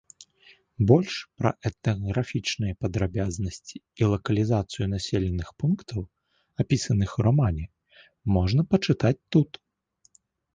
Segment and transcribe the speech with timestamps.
[0.91, 6.01] Больш пра этнаграфічныя падрабязнасці і лакалізацыю населеных пунктаў,
[6.65, 7.65] апісаных у рамане,
[8.39, 9.63] можна пачытаць тут.